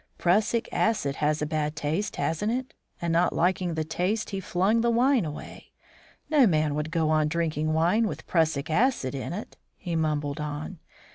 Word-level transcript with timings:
Prussic 0.17 0.67
acid 0.71 1.17
has 1.17 1.43
a 1.43 1.45
bad 1.45 1.75
taste, 1.75 2.15
hasn't 2.15 2.51
it? 2.51 2.73
and 2.99 3.13
not 3.13 3.33
liking 3.33 3.75
the 3.75 3.83
taste 3.83 4.31
he 4.31 4.39
flung 4.39 4.81
the 4.81 4.89
wine 4.89 5.25
away. 5.25 5.73
No 6.27 6.47
man 6.47 6.73
would 6.73 6.89
go 6.89 7.11
on 7.11 7.27
drinking 7.27 7.71
wine 7.73 8.07
with 8.07 8.25
prussic 8.25 8.71
acid 8.71 9.13
in 9.13 9.31
it," 9.31 9.57
he 9.77 9.95
mumbled 9.95 10.39
on. 10.39 10.79